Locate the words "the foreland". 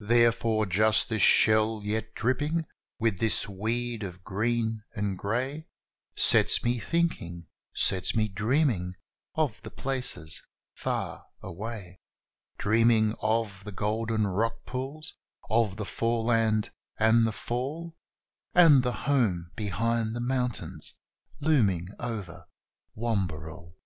15.76-16.70